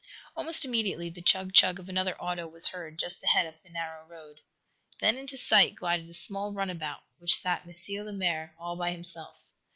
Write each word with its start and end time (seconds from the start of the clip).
Almost 0.35 0.65
immediately 0.65 1.11
the 1.11 1.21
chug 1.21 1.53
chug 1.53 1.77
of 1.77 1.87
another 1.87 2.17
auto 2.19 2.47
was 2.47 2.69
heard, 2.69 2.97
just 2.97 3.23
ahead 3.23 3.45
up 3.45 3.61
the 3.61 3.69
narrow 3.69 4.03
road. 4.07 4.41
Then 4.99 5.15
into 5.15 5.37
sight 5.37 5.75
glided 5.75 6.09
a 6.09 6.13
small 6.15 6.51
runabout, 6.53 7.03
which 7.19 7.35
sat 7.37 7.67
M. 7.67 8.05
Lemaire, 8.05 8.55
all 8.57 8.75
by 8.75 8.89
himself. 8.93 9.43